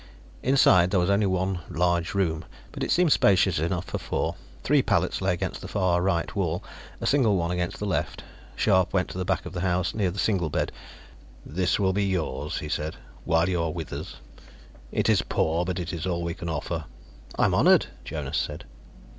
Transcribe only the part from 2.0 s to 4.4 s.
room, but it seemed spacious enough for four.